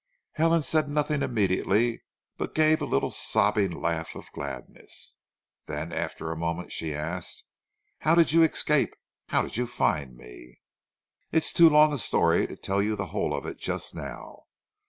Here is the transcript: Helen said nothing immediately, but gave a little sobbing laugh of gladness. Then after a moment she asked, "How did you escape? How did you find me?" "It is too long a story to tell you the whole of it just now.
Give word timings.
Helen 0.31 0.63
said 0.63 0.89
nothing 0.89 1.21
immediately, 1.21 2.01
but 2.35 2.55
gave 2.55 2.81
a 2.81 2.85
little 2.85 3.11
sobbing 3.11 3.69
laugh 3.69 4.15
of 4.15 4.31
gladness. 4.31 5.17
Then 5.67 5.93
after 5.93 6.31
a 6.31 6.35
moment 6.35 6.71
she 6.73 6.95
asked, 6.95 7.43
"How 7.99 8.15
did 8.15 8.31
you 8.31 8.41
escape? 8.41 8.95
How 9.27 9.43
did 9.43 9.57
you 9.57 9.67
find 9.67 10.17
me?" 10.17 10.59
"It 11.31 11.43
is 11.43 11.53
too 11.53 11.69
long 11.69 11.93
a 11.93 11.99
story 11.99 12.47
to 12.47 12.55
tell 12.55 12.81
you 12.81 12.95
the 12.95 13.05
whole 13.13 13.31
of 13.35 13.45
it 13.45 13.59
just 13.59 13.93
now. 13.93 14.45